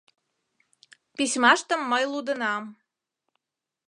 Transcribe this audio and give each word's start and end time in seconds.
Письмаштым 1.17 1.81
мый 1.91 2.03
лудынам... 2.11 2.63